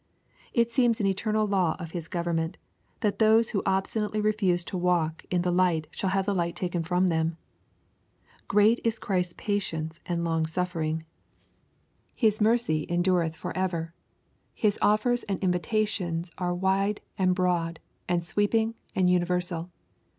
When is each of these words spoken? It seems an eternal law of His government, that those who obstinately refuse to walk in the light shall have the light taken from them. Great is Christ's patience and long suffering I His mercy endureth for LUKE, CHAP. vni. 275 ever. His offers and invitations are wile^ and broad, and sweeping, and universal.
It 0.51 0.71
seems 0.71 0.99
an 0.99 1.05
eternal 1.05 1.45
law 1.45 1.75
of 1.77 1.91
His 1.91 2.07
government, 2.07 2.57
that 3.01 3.19
those 3.19 3.49
who 3.51 3.61
obstinately 3.67 4.19
refuse 4.19 4.63
to 4.63 4.75
walk 4.75 5.23
in 5.29 5.43
the 5.43 5.51
light 5.51 5.85
shall 5.91 6.09
have 6.09 6.25
the 6.25 6.33
light 6.33 6.55
taken 6.55 6.81
from 6.81 7.09
them. 7.09 7.37
Great 8.47 8.79
is 8.83 8.97
Christ's 8.97 9.35
patience 9.37 9.99
and 10.07 10.23
long 10.23 10.47
suffering 10.47 11.05
I 11.05 11.05
His 12.15 12.41
mercy 12.41 12.87
endureth 12.89 13.35
for 13.35 13.49
LUKE, 13.49 13.55
CHAP. 13.57 13.69
vni. 13.69 13.71
275 13.71 13.73
ever. 13.75 13.93
His 14.55 14.79
offers 14.81 15.23
and 15.29 15.37
invitations 15.43 16.31
are 16.39 16.55
wile^ 16.57 16.97
and 17.19 17.35
broad, 17.35 17.79
and 18.09 18.25
sweeping, 18.25 18.73
and 18.95 19.07
universal. 19.07 19.69